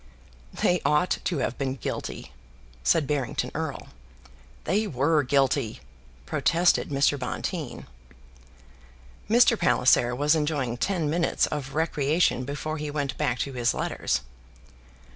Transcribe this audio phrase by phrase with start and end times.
[0.51, 2.31] "They ought to have been guilty,"
[2.83, 3.89] said Barrington Erle.
[4.63, 5.79] "They were guilty,"
[6.25, 7.19] protested Mr.
[7.19, 7.85] Bonteen.
[9.29, 9.55] Mr.
[9.59, 14.21] Palliser was enjoying ten minutes of recreation before he went back to his letters.